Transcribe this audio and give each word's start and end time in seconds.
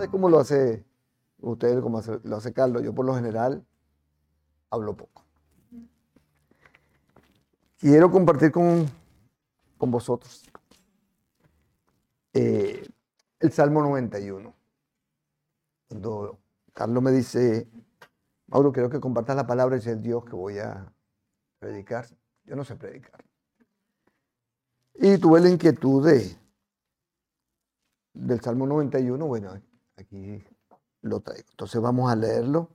Es 0.00 0.08
como 0.08 0.28
lo 0.28 0.38
hace 0.38 0.84
usted, 1.38 1.80
como 1.80 2.00
lo 2.24 2.36
hace 2.36 2.52
Carlos. 2.52 2.82
Yo 2.82 2.94
por 2.94 3.04
lo 3.04 3.14
general 3.14 3.64
hablo 4.70 4.96
poco. 4.96 5.24
Quiero 7.78 8.10
compartir 8.10 8.50
con, 8.50 8.86
con 9.76 9.90
vosotros 9.90 10.44
eh, 12.32 12.86
el 13.38 13.52
Salmo 13.52 13.82
91. 13.82 14.54
Cuando 15.88 16.38
Carlos 16.72 17.02
me 17.02 17.12
dice, 17.12 17.68
Mauro, 18.48 18.72
quiero 18.72 18.90
que 18.90 19.00
compartas 19.00 19.36
la 19.36 19.46
palabra 19.46 19.78
de 19.78 19.96
Dios 19.96 20.24
que 20.24 20.34
voy 20.34 20.58
a 20.58 20.92
predicar. 21.58 22.06
Yo 22.44 22.56
no 22.56 22.64
sé 22.64 22.74
predicar. 22.74 23.24
Y 24.94 25.18
tuve 25.18 25.40
la 25.40 25.50
inquietud 25.50 26.04
de, 26.06 26.36
del 28.12 28.40
Salmo 28.40 28.66
91. 28.66 29.26
Bueno, 29.26 29.60
aquí 29.96 30.44
lo 31.02 31.20
traigo. 31.20 31.48
Entonces 31.50 31.80
vamos 31.80 32.10
a 32.10 32.16
leerlo. 32.16 32.70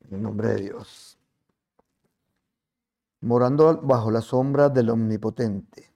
En 0.00 0.16
el 0.16 0.22
nombre 0.22 0.48
de 0.48 0.62
Dios. 0.62 1.18
Morando 3.20 3.80
bajo 3.82 4.10
la 4.10 4.20
sombra 4.20 4.68
del 4.68 4.90
Omnipotente. 4.90 5.92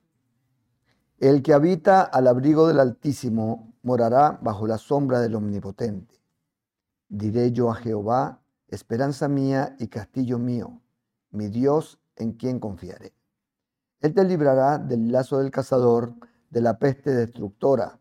El 1.18 1.42
que 1.42 1.54
habita 1.54 2.02
al 2.02 2.26
abrigo 2.26 2.66
del 2.66 2.80
Altísimo 2.80 3.74
morará 3.82 4.38
bajo 4.42 4.66
la 4.66 4.76
sombra 4.76 5.20
del 5.20 5.36
Omnipotente. 5.36 6.20
Diré 7.08 7.52
yo 7.52 7.70
a 7.70 7.76
Jehová, 7.76 8.42
esperanza 8.68 9.28
mía 9.28 9.76
y 9.78 9.86
castillo 9.88 10.38
mío, 10.38 10.80
mi 11.30 11.48
Dios 11.48 12.00
en 12.16 12.32
quien 12.32 12.58
confiaré. 12.58 13.14
Él 14.00 14.14
te 14.14 14.24
librará 14.24 14.78
del 14.78 15.12
lazo 15.12 15.38
del 15.38 15.52
cazador, 15.52 16.14
de 16.50 16.60
la 16.60 16.78
peste 16.78 17.10
destructora. 17.12 18.00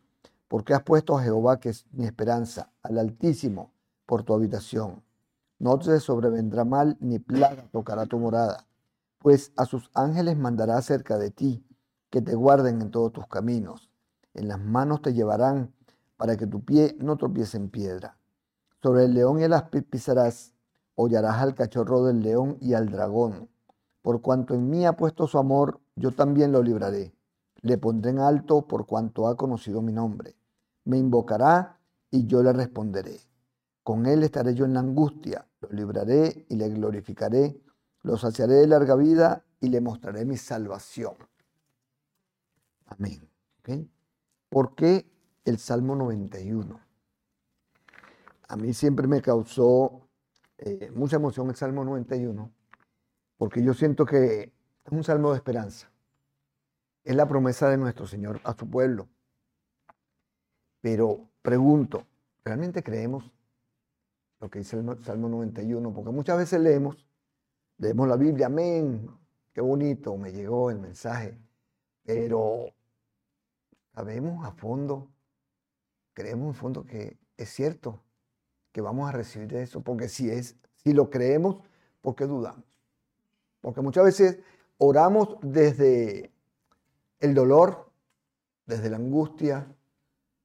porque 0.51 0.73
has 0.73 0.83
puesto 0.83 1.17
a 1.17 1.23
Jehová, 1.23 1.61
que 1.61 1.69
es 1.69 1.85
mi 1.93 2.03
esperanza, 2.03 2.73
al 2.83 2.99
Altísimo, 2.99 3.71
por 4.05 4.23
tu 4.23 4.33
habitación. 4.33 5.01
No 5.59 5.79
te 5.79 5.97
sobrevendrá 6.01 6.65
mal 6.65 6.97
ni 6.99 7.19
plaga 7.19 7.69
tocará 7.71 8.05
tu 8.05 8.19
morada, 8.19 8.67
pues 9.19 9.53
a 9.55 9.63
sus 9.63 9.89
ángeles 9.93 10.35
mandará 10.35 10.81
cerca 10.81 11.17
de 11.17 11.31
ti, 11.31 11.65
que 12.09 12.21
te 12.21 12.35
guarden 12.35 12.81
en 12.81 12.91
todos 12.91 13.13
tus 13.13 13.27
caminos. 13.27 13.89
En 14.33 14.49
las 14.49 14.59
manos 14.59 15.01
te 15.01 15.13
llevarán 15.13 15.73
para 16.17 16.35
que 16.35 16.47
tu 16.47 16.65
pie 16.65 16.97
no 16.99 17.15
tropiece 17.15 17.55
en 17.55 17.69
piedra. 17.69 18.17
Sobre 18.83 19.05
el 19.05 19.13
león 19.13 19.39
y 19.39 19.43
el 19.43 19.53
pisarás, 19.89 20.53
hollarás 20.95 21.37
al 21.37 21.55
cachorro 21.55 22.03
del 22.03 22.23
león 22.23 22.57
y 22.59 22.73
al 22.73 22.89
dragón. 22.89 23.47
Por 24.01 24.21
cuanto 24.21 24.53
en 24.53 24.69
mí 24.69 24.85
ha 24.85 24.97
puesto 24.97 25.27
su 25.27 25.37
amor, 25.37 25.79
yo 25.95 26.11
también 26.11 26.51
lo 26.51 26.61
libraré. 26.61 27.15
Le 27.61 27.77
pondré 27.77 28.11
en 28.11 28.19
alto 28.19 28.67
por 28.67 28.85
cuanto 28.85 29.29
ha 29.29 29.37
conocido 29.37 29.81
mi 29.81 29.93
nombre. 29.93 30.35
Me 30.85 30.97
invocará 30.97 31.79
y 32.09 32.27
yo 32.27 32.43
le 32.43 32.53
responderé. 32.53 33.19
Con 33.83 34.05
él 34.05 34.23
estaré 34.23 34.53
yo 34.53 34.65
en 34.65 34.73
la 34.73 34.81
angustia, 34.81 35.47
lo 35.61 35.69
libraré 35.69 36.45
y 36.49 36.55
le 36.55 36.69
glorificaré, 36.69 37.61
lo 38.03 38.17
saciaré 38.17 38.55
de 38.55 38.67
larga 38.67 38.95
vida 38.95 39.45
y 39.59 39.69
le 39.69 39.81
mostraré 39.81 40.25
mi 40.25 40.37
salvación. 40.37 41.15
Amén. 42.85 43.31
¿Por 44.49 44.75
qué 44.75 45.09
el 45.45 45.57
Salmo 45.57 45.95
91? 45.95 46.79
A 48.49 48.55
mí 48.57 48.73
siempre 48.73 49.07
me 49.07 49.21
causó 49.21 50.09
eh, 50.57 50.91
mucha 50.93 51.15
emoción 51.15 51.49
el 51.49 51.55
Salmo 51.55 51.85
91, 51.85 52.51
porque 53.37 53.63
yo 53.63 53.73
siento 53.73 54.05
que 54.05 54.53
es 54.85 54.91
un 54.91 55.03
salmo 55.03 55.31
de 55.31 55.37
esperanza. 55.37 55.89
Es 57.03 57.15
la 57.15 57.27
promesa 57.27 57.69
de 57.69 57.77
nuestro 57.77 58.05
Señor 58.05 58.41
a 58.43 58.53
su 58.53 58.69
pueblo. 58.69 59.07
Pero 60.81 61.29
pregunto, 61.41 62.05
¿realmente 62.43 62.83
creemos 62.83 63.31
lo 64.39 64.49
que 64.49 64.59
dice 64.59 64.77
el 64.77 65.03
Salmo 65.03 65.29
91? 65.29 65.93
Porque 65.93 66.09
muchas 66.09 66.37
veces 66.37 66.59
leemos, 66.59 67.07
leemos 67.77 68.07
la 68.07 68.17
Biblia, 68.17 68.47
amén, 68.47 69.09
qué 69.53 69.61
bonito, 69.61 70.17
me 70.17 70.31
llegó 70.31 70.71
el 70.71 70.79
mensaje, 70.79 71.37
pero 72.03 72.73
sabemos 73.93 74.45
a 74.45 74.51
fondo, 74.51 75.07
creemos 76.13 76.47
en 76.47 76.53
fondo 76.55 76.85
que 76.85 77.17
es 77.37 77.49
cierto 77.49 78.01
que 78.71 78.81
vamos 78.81 79.07
a 79.07 79.11
recibir 79.11 79.53
eso, 79.55 79.81
porque 79.81 80.09
si 80.09 80.29
es, 80.29 80.55
si 80.75 80.93
lo 80.93 81.09
creemos, 81.09 81.57
¿por 82.01 82.15
qué 82.15 82.25
dudamos? 82.25 82.65
Porque 83.59 83.81
muchas 83.81 84.05
veces 84.05 84.39
oramos 84.77 85.37
desde 85.43 86.31
el 87.19 87.35
dolor, 87.35 87.91
desde 88.65 88.89
la 88.89 88.97
angustia, 88.97 89.67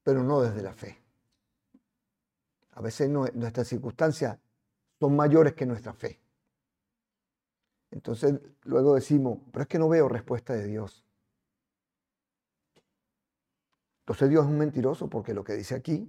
pero 0.06 0.22
no 0.22 0.40
desde 0.40 0.62
la 0.62 0.72
fe. 0.72 0.96
A 2.74 2.80
veces 2.80 3.10
nuestras 3.10 3.66
circunstancias 3.66 4.38
son 5.00 5.16
mayores 5.16 5.54
que 5.54 5.66
nuestra 5.66 5.92
fe. 5.94 6.20
Entonces 7.90 8.38
luego 8.62 8.94
decimos, 8.94 9.40
pero 9.50 9.64
es 9.64 9.68
que 9.68 9.80
no 9.80 9.88
veo 9.88 10.08
respuesta 10.08 10.52
de 10.52 10.64
Dios. 10.68 11.04
Entonces 14.02 14.30
Dios 14.30 14.44
es 14.44 14.50
un 14.52 14.58
mentiroso 14.58 15.10
porque 15.10 15.34
lo 15.34 15.42
que 15.42 15.54
dice 15.54 15.74
aquí 15.74 16.08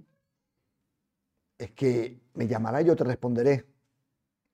es 1.58 1.72
que 1.72 2.20
me 2.34 2.46
llamará 2.46 2.80
y 2.82 2.84
yo 2.84 2.94
te 2.94 3.02
responderé. 3.02 3.66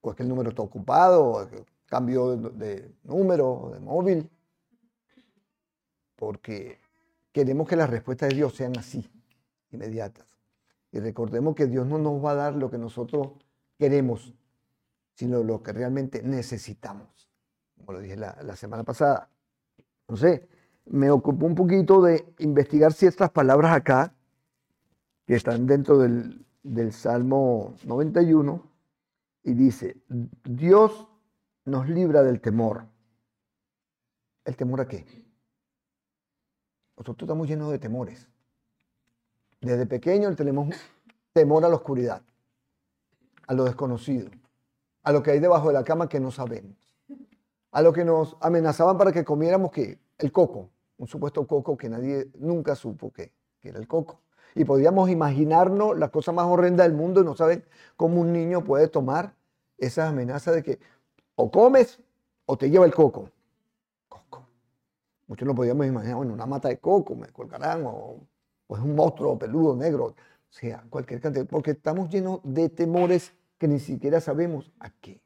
O 0.01 0.09
es 0.09 0.15
que 0.15 0.23
el 0.23 0.29
número 0.29 0.49
está 0.49 0.63
ocupado, 0.63 1.23
o 1.23 1.47
que 1.47 1.63
cambio 1.85 2.35
de, 2.35 2.95
número, 3.03 3.69
de 3.75 3.79
móvil. 3.79 4.27
Porque 6.15 6.79
queremos 7.31 7.69
que 7.69 7.75
las 7.75 7.91
respuestas 7.91 8.29
de 8.29 8.37
Dios 8.37 8.55
sean 8.55 8.75
así, 8.79 9.07
inmediatas. 9.75 10.25
Y 10.91 10.99
recordemos 10.99 11.55
que 11.55 11.67
Dios 11.67 11.85
no 11.85 11.97
nos 11.97 12.23
va 12.23 12.31
a 12.31 12.35
dar 12.35 12.55
lo 12.55 12.71
que 12.71 12.77
nosotros 12.77 13.29
queremos, 13.77 14.33
sino 15.13 15.43
lo 15.43 15.61
que 15.61 15.73
realmente 15.73 16.23
necesitamos, 16.23 17.29
como 17.77 17.93
lo 17.93 17.99
dije 17.99 18.15
la, 18.15 18.55
semana 18.55 18.83
pasada. 18.83 19.29
Entonces, 20.01 20.47
me 20.85 21.11
ocupó 21.11 21.45
un 21.45 21.55
poquito 21.55 22.01
de 22.01 22.33
investigar 22.39 22.93
ciertas 22.93 23.29
palabras 23.31 23.75
acá, 23.75 24.13
que 25.25 25.35
están 25.35 25.65
dentro 25.65 25.97
del, 25.97 26.45
del 26.63 26.93
Salmo 26.93 27.75
91 27.83 28.63
y 29.43 29.53
dice, 29.53 29.97
Dios 30.43 31.07
nos 31.65 31.89
libra 31.89 32.23
del 32.23 32.41
temor. 32.41 32.87
¿El 34.45 34.55
temor 34.55 34.81
a 34.81 34.87
qué? 34.87 35.05
Nosotros 36.97 37.27
estamos 37.27 37.47
llenos 37.47 37.71
de 37.71 37.79
temores. 37.79 38.29
Desde 39.65 39.87
pequeño 39.87 40.35
tenemos 40.35 40.75
temor 41.33 41.65
a 41.65 41.69
la 41.69 41.75
oscuridad, 41.75 42.21
a 43.47 43.53
lo 43.55 43.63
desconocido, 43.63 44.29
a 45.01 45.11
lo 45.11 45.23
que 45.23 45.31
hay 45.31 45.39
debajo 45.39 45.69
de 45.69 45.73
la 45.73 45.83
cama 45.83 46.07
que 46.07 46.19
no 46.19 46.29
sabemos, 46.29 46.77
a 47.71 47.81
lo 47.81 47.91
que 47.91 48.05
nos 48.05 48.37
amenazaban 48.41 48.95
para 48.95 49.11
que 49.11 49.25
comiéramos 49.25 49.71
que 49.71 49.97
el 50.19 50.31
coco, 50.31 50.69
un 50.97 51.07
supuesto 51.07 51.47
coco 51.47 51.75
que 51.75 51.89
nadie 51.89 52.29
nunca 52.37 52.75
supo 52.75 53.11
que, 53.11 53.31
que 53.59 53.69
era 53.69 53.79
el 53.79 53.87
coco 53.87 54.19
y 54.53 54.65
podíamos 54.65 55.09
imaginarnos 55.09 55.97
la 55.97 56.09
cosa 56.09 56.31
más 56.31 56.45
horrenda 56.45 56.83
del 56.83 56.93
mundo 56.93 57.21
y 57.21 57.25
no 57.25 57.35
saben 57.35 57.65
cómo 57.97 58.21
un 58.21 58.33
niño 58.33 58.63
puede 58.63 58.87
tomar 58.87 59.33
esa 59.79 60.09
amenaza 60.09 60.51
de 60.51 60.61
que 60.61 60.79
o 61.33 61.49
comes 61.49 61.99
o 62.45 62.55
te 62.55 62.69
lleva 62.69 62.85
el 62.85 62.93
coco. 62.93 63.31
Coco. 64.09 64.45
Muchos 65.25 65.47
no 65.47 65.55
podíamos 65.55 65.87
imaginar, 65.87 66.17
bueno, 66.17 66.33
una 66.33 66.45
mata 66.45 66.67
de 66.67 66.77
coco 66.77 67.15
me 67.15 67.29
colgarán 67.29 67.83
o, 67.87 68.19
o 68.67 68.75
es 68.75 68.81
un 68.81 68.95
monstruo 68.95 69.37
peludo 69.37 69.75
negro, 69.75 70.05
o 70.05 70.15
sea, 70.49 70.85
cualquier 70.89 71.21
cantidad, 71.21 71.45
porque 71.45 71.71
estamos 71.71 72.09
llenos 72.09 72.39
de 72.43 72.69
temores 72.69 73.33
que 73.57 73.67
ni 73.67 73.79
siquiera 73.79 74.21
sabemos 74.21 74.71
a 74.79 74.89
qué. 74.89 75.21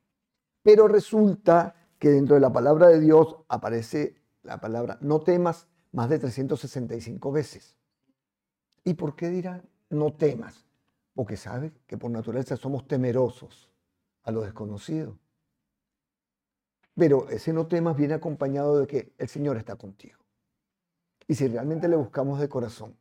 Pero 0.63 0.88
resulta 0.88 1.75
que 1.97 2.09
dentro 2.09 2.36
de 2.36 2.41
la 2.41 2.51
palabra 2.51 2.88
de 2.88 3.00
Dios 3.00 3.38
aparece 3.47 4.15
la 4.44 4.59
palabra 4.59 4.97
no 5.01 5.21
temas 5.21 5.68
más 5.91 6.09
de 6.09 6.19
365 6.19 7.31
veces. 7.31 7.77
¿Y 8.83 8.94
por 8.94 9.15
qué 9.15 9.30
dirá 9.30 9.63
no 9.89 10.13
temas? 10.13 10.65
Porque 11.13 11.38
sabe 11.38 11.74
que 11.85 11.97
por 11.97 12.12
naturaleza 12.12 12.56
somos 12.56 12.88
temerosos 12.88 13.71
a 14.24 14.31
lo 14.31 14.42
desconocido. 14.42 15.18
Pero 16.95 17.30
ese 17.30 17.53
no 17.53 17.68
temas 17.68 17.95
viene 17.95 18.13
acompañado 18.13 18.80
de 18.80 18.88
que 18.88 19.13
el 19.18 19.27
Señor 19.27 19.57
está 19.57 19.75
contigo. 19.75 20.19
Y 21.27 21.35
si 21.35 21.47
realmente 21.47 21.88
le 21.88 21.95
buscamos 21.95 22.39
de 22.39 22.50
corazón, 22.50 22.95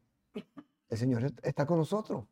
el 0.88 0.98
Señor 0.98 1.32
está 1.42 1.66
con 1.66 1.78
nosotros. 1.78 2.24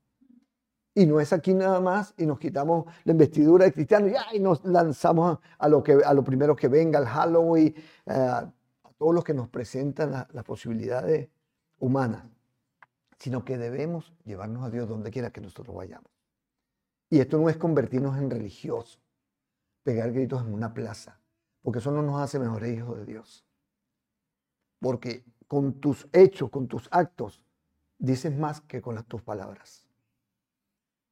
Y 0.94 1.04
no 1.04 1.20
es 1.20 1.32
aquí 1.34 1.52
nada 1.52 1.78
más 1.78 2.14
y 2.16 2.24
nos 2.24 2.38
quitamos 2.38 2.86
la 3.04 3.12
investidura 3.12 3.66
de 3.66 3.72
cristiano 3.72 4.08
y, 4.32 4.38
nos 4.38 4.64
lanzamos 4.64 5.38
a, 5.58 5.68
lo, 5.68 5.82
que, 5.82 5.92
a 6.02 6.14
lo 6.14 6.24
primero 6.24 6.56
que 6.56 6.68
venga, 6.68 6.98
al 6.98 7.06
Halloween, 7.06 7.74
eh, 8.06 8.12
a 8.12 8.50
todos 8.96 9.14
los 9.14 9.22
que 9.22 9.34
nos 9.34 9.48
presentan 9.48 10.10
las 10.10 10.44
posibilidades 10.44 11.28
humanas, 11.78 12.24
sino 13.18 13.44
que 13.44 13.58
debemos 13.58 14.14
llevarnos 14.24 14.64
a 14.64 14.70
Dios 14.70 14.88
donde 14.88 15.10
quiera 15.10 15.30
que 15.30 15.42
nosotros 15.42 15.76
vayamos. 15.76 16.10
Y 17.10 17.20
esto 17.20 17.38
no 17.38 17.50
es 17.50 17.58
convertirnos 17.58 18.16
en 18.16 18.30
religiosos, 18.30 18.98
pegar 19.82 20.12
gritos 20.12 20.42
en 20.42 20.54
una 20.54 20.72
plaza, 20.72 21.20
porque 21.60 21.80
eso 21.80 21.90
no 21.90 22.02
nos 22.02 22.22
hace 22.22 22.38
mejores 22.38 22.74
hijos 22.74 22.96
de 22.96 23.04
Dios. 23.04 23.44
Porque 24.80 25.24
con 25.46 25.74
tus 25.74 26.08
hechos, 26.12 26.48
con 26.50 26.68
tus 26.68 26.88
actos, 26.90 27.42
dices 27.98 28.36
más 28.36 28.60
que 28.60 28.80
con 28.80 28.94
las, 28.94 29.06
tus 29.06 29.22
palabras. 29.22 29.86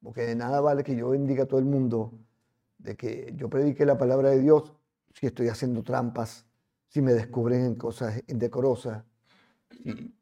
Porque 0.03 0.23
de 0.23 0.37
nada 0.37 0.61
vale 0.61 0.85
que 0.85 0.97
yo 0.97 1.11
bendiga 1.11 1.45
a 1.45 1.47
todo 1.47 1.59
el 1.59 1.67
mundo 1.67 2.13
de 2.79 2.97
que 2.97 3.33
yo 3.37 3.49
predique 3.49 3.87
la 3.87 3.97
palabra 3.97 4.31
de 4.31 4.41
Dios 4.41 4.75
si 5.15 5.27
estoy 5.27 5.49
haciendo 5.49 5.83
trampas, 5.83 6.47
si 6.89 7.01
me 7.01 7.15
descubren 7.15 7.65
en 7.65 7.75
cosas 7.77 8.23
indecorosas, 8.27 9.05
si 9.71 10.15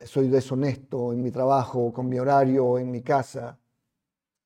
soy 0.00 0.28
deshonesto 0.28 1.12
en 1.12 1.22
mi 1.22 1.30
trabajo, 1.30 1.92
con 1.92 2.08
mi 2.08 2.18
horario, 2.18 2.78
en 2.78 2.90
mi 2.90 3.02
casa. 3.02 3.58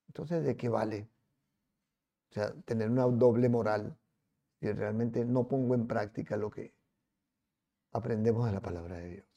Entonces, 0.08 0.44
¿de 0.44 0.56
qué 0.56 0.68
vale? 0.68 1.08
O 2.30 2.34
sea, 2.34 2.52
tener 2.64 2.90
una 2.90 3.04
doble 3.04 3.48
moral 3.48 3.96
y 4.60 4.70
realmente 4.72 5.24
no 5.24 5.48
pongo 5.48 5.74
en 5.74 5.86
práctica 5.86 6.36
lo 6.36 6.50
que 6.50 6.74
aprendemos 7.92 8.46
de 8.46 8.52
la 8.52 8.60
palabra 8.60 8.96
de 8.96 9.08
Dios 9.08 9.29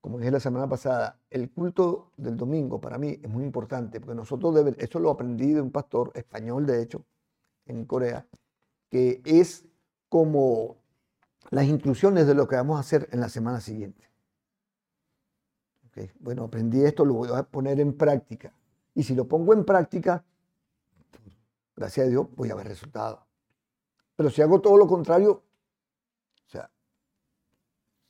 como 0.00 0.18
dije 0.18 0.30
la 0.30 0.40
semana 0.40 0.68
pasada, 0.68 1.20
el 1.30 1.50
culto 1.50 2.12
del 2.16 2.36
domingo 2.36 2.80
para 2.80 2.98
mí 2.98 3.18
es 3.22 3.28
muy 3.28 3.44
importante, 3.44 4.00
porque 4.00 4.14
nosotros 4.14 4.54
debemos, 4.54 4.78
esto 4.78 4.98
lo 5.00 5.10
aprendí 5.10 5.52
de 5.52 5.60
un 5.60 5.70
pastor 5.70 6.12
español, 6.14 6.66
de 6.66 6.82
hecho, 6.82 7.04
en 7.66 7.84
Corea, 7.84 8.26
que 8.88 9.20
es 9.24 9.66
como 10.08 10.76
las 11.50 11.66
instrucciones 11.66 12.26
de 12.26 12.34
lo 12.34 12.46
que 12.48 12.56
vamos 12.56 12.76
a 12.76 12.80
hacer 12.80 13.08
en 13.12 13.20
la 13.20 13.28
semana 13.28 13.60
siguiente. 13.60 14.08
Bueno, 16.20 16.44
aprendí 16.44 16.84
esto, 16.84 17.04
lo 17.04 17.14
voy 17.14 17.28
a 17.34 17.42
poner 17.42 17.80
en 17.80 17.96
práctica. 17.96 18.52
Y 18.94 19.02
si 19.02 19.14
lo 19.14 19.26
pongo 19.26 19.52
en 19.52 19.64
práctica, 19.64 20.24
gracias 21.74 22.06
a 22.06 22.10
Dios, 22.10 22.26
voy 22.36 22.50
a 22.50 22.54
ver 22.54 22.68
resultados. 22.68 23.20
Pero 24.16 24.30
si 24.30 24.42
hago 24.42 24.60
todo 24.60 24.76
lo 24.76 24.86
contrario, 24.86 25.42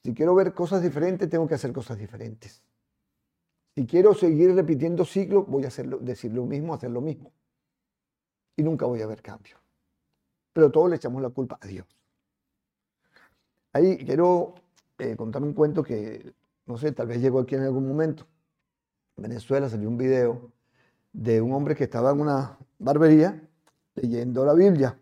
si 0.02 0.14
quiero 0.14 0.34
ver 0.34 0.54
cosas 0.54 0.82
diferentes, 0.82 1.28
tengo 1.28 1.46
que 1.46 1.54
hacer 1.54 1.72
cosas 1.72 1.98
diferentes. 1.98 2.62
Si 3.74 3.86
quiero 3.86 4.14
seguir 4.14 4.54
repitiendo 4.54 5.04
ciclos, 5.04 5.46
voy 5.46 5.64
a 5.64 5.68
decir 6.00 6.32
lo 6.32 6.44
mismo, 6.44 6.74
hacer 6.74 6.90
lo 6.90 7.00
mismo. 7.00 7.32
Y 8.56 8.62
nunca 8.62 8.86
voy 8.86 9.02
a 9.02 9.06
ver 9.06 9.22
cambio. 9.22 9.56
Pero 10.52 10.70
todos 10.70 10.90
le 10.90 10.96
echamos 10.96 11.22
la 11.22 11.30
culpa 11.30 11.58
a 11.60 11.66
Dios. 11.66 11.86
Ahí 13.72 13.96
quiero 13.98 14.54
eh, 14.98 15.14
contar 15.14 15.42
un 15.42 15.52
cuento 15.52 15.82
que, 15.82 16.34
no 16.66 16.76
sé, 16.76 16.90
tal 16.92 17.06
vez 17.06 17.20
llegó 17.20 17.40
aquí 17.40 17.54
en 17.54 17.62
algún 17.62 17.86
momento. 17.86 18.26
En 19.16 19.22
Venezuela 19.22 19.68
salió 19.68 19.88
un 19.88 19.96
video 19.98 20.50
de 21.12 21.40
un 21.40 21.52
hombre 21.52 21.76
que 21.76 21.84
estaba 21.84 22.10
en 22.10 22.20
una 22.20 22.58
barbería 22.78 23.40
leyendo 23.94 24.44
la 24.44 24.54
Biblia. 24.54 24.98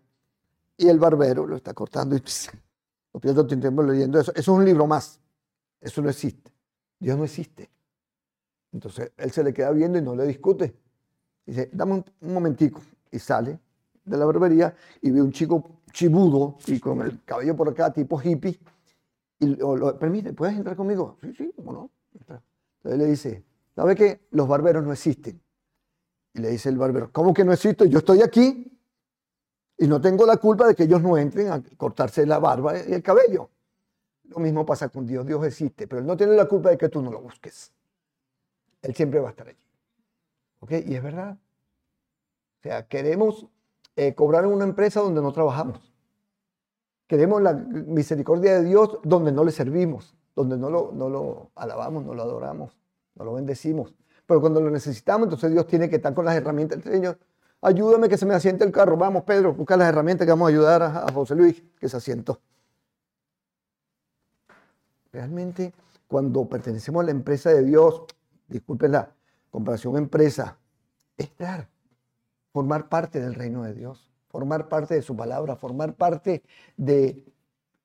Y 0.77 0.87
el 0.89 0.99
barbero 0.99 1.47
lo 1.47 1.55
está 1.55 1.73
cortando 1.73 2.15
y 2.15 2.21
no 3.17 3.21
pierdo 3.21 3.47
tiempo 3.47 3.81
leyendo 3.81 4.19
eso. 4.19 4.31
Eso 4.35 4.39
es 4.39 4.59
un 4.59 4.63
libro 4.63 4.85
más. 4.85 5.19
Eso 5.81 6.03
no 6.03 6.09
existe. 6.09 6.51
Dios 6.99 7.17
no 7.17 7.23
existe. 7.23 7.67
Entonces 8.71 9.11
él 9.17 9.31
se 9.31 9.43
le 9.43 9.51
queda 9.53 9.71
viendo 9.71 9.97
y 9.97 10.03
no 10.03 10.15
le 10.15 10.27
discute. 10.27 10.77
Dice, 11.43 11.67
dame 11.73 11.93
un, 11.93 12.05
momentico. 12.31 12.79
Y 13.09 13.17
sale 13.17 13.59
de 14.05 14.17
la 14.17 14.25
barbería 14.25 14.75
y 15.01 15.09
ve 15.09 15.19
un 15.19 15.31
chico 15.31 15.81
chibudo 15.91 16.57
y 16.67 16.79
con 16.79 17.01
el 17.01 17.23
cabello 17.23 17.55
por 17.55 17.69
acá, 17.69 17.91
tipo 17.91 18.21
hippie. 18.21 18.59
Y 19.39 19.47
lo, 19.47 19.97
permite, 19.97 20.33
¿puedes 20.33 20.55
entrar 20.55 20.75
conmigo? 20.75 21.17
Sí, 21.21 21.33
sí, 21.33 21.51
cómo 21.55 21.73
no. 21.73 21.91
Entonces 22.13 22.99
le 22.99 23.05
dice, 23.07 23.43
¿sabe 23.75 23.95
que 23.95 24.27
los 24.29 24.47
barberos 24.47 24.83
no 24.83 24.93
existen? 24.93 25.41
Y 26.35 26.39
le 26.39 26.49
dice 26.49 26.69
el 26.69 26.77
barbero, 26.77 27.11
¿cómo 27.11 27.33
que 27.33 27.43
no 27.43 27.51
existen? 27.51 27.89
Yo 27.89 27.97
estoy 27.97 28.21
aquí 28.21 28.76
y 29.77 29.87
no 29.87 30.01
tengo 30.01 30.25
la 30.25 30.37
culpa 30.37 30.67
de 30.67 30.75
que 30.75 30.83
ellos 30.83 31.01
no 31.01 31.17
entren 31.17 31.51
a 31.51 31.61
cortarse 31.77 32.25
la 32.25 32.39
barba 32.39 32.73
y 32.77 32.93
el 32.93 33.03
cabello. 33.03 33.49
Lo 34.23 34.39
mismo 34.39 34.65
pasa 34.65 34.89
con 34.89 35.05
Dios. 35.05 35.25
Dios 35.25 35.45
existe, 35.45 35.87
pero 35.87 36.01
Él 36.01 36.07
no 36.07 36.17
tiene 36.17 36.33
la 36.33 36.45
culpa 36.45 36.69
de 36.69 36.77
que 36.77 36.89
tú 36.89 37.01
no 37.01 37.11
lo 37.11 37.21
busques. 37.21 37.71
Él 38.81 38.95
siempre 38.95 39.19
va 39.19 39.27
a 39.27 39.31
estar 39.31 39.47
allí. 39.47 39.57
¿Ok? 40.59 40.71
Y 40.85 40.95
es 40.95 41.03
verdad. 41.03 41.37
O 42.59 42.63
sea, 42.63 42.87
queremos 42.87 43.47
eh, 43.95 44.15
cobrar 44.15 44.45
en 44.45 44.51
una 44.51 44.65
empresa 44.65 44.99
donde 44.99 45.21
no 45.21 45.31
trabajamos. 45.31 45.93
Queremos 47.05 47.41
la 47.41 47.53
misericordia 47.53 48.55
de 48.59 48.65
Dios 48.65 48.99
donde 49.03 49.31
no 49.31 49.45
le 49.45 49.51
servimos, 49.51 50.15
donde 50.35 50.57
no 50.57 50.69
lo, 50.69 50.91
no 50.91 51.07
lo 51.07 51.51
alabamos, 51.55 52.03
no 52.03 52.13
lo 52.13 52.23
adoramos, 52.23 52.77
no 53.15 53.23
lo 53.23 53.33
bendecimos. 53.35 53.93
Pero 54.25 54.41
cuando 54.41 54.59
lo 54.59 54.69
necesitamos, 54.69 55.27
entonces 55.27 55.51
Dios 55.51 55.67
tiene 55.67 55.89
que 55.89 55.97
estar 55.97 56.13
con 56.13 56.25
las 56.25 56.35
herramientas. 56.35 56.83
Señor, 56.83 57.17
ayúdame 57.61 58.09
que 58.09 58.17
se 58.17 58.25
me 58.25 58.33
asiente 58.33 58.63
el 58.63 58.71
carro. 58.71 58.97
Vamos, 58.97 59.23
Pedro, 59.23 59.53
busca 59.53 59.77
las 59.77 59.89
herramientas 59.89 60.25
que 60.25 60.31
vamos 60.31 60.47
a 60.47 60.49
ayudar 60.49 60.81
a, 60.83 61.11
José 61.11 61.35
Luis 61.35 61.63
que 61.79 61.89
se 61.89 61.97
asientó. 61.97 62.39
Realmente, 65.11 65.73
cuando 66.07 66.45
pertenecemos 66.45 67.01
a 67.01 67.05
la 67.05 67.11
empresa 67.11 67.49
de 67.49 67.63
Dios, 67.63 68.03
disculpen 68.47 68.91
la 68.91 69.11
comparación 69.49 69.97
empresa, 69.97 70.57
es 71.17 71.35
dar, 71.37 71.67
formar 72.51 72.89
parte 72.89 73.19
del 73.19 73.33
reino 73.33 73.63
de 73.63 73.73
Dios, 73.73 74.11
formar 74.29 74.69
parte 74.69 74.93
de 74.93 75.01
su 75.01 75.15
palabra, 75.15 75.55
formar 75.55 75.95
parte 75.95 76.43
de 76.75 77.25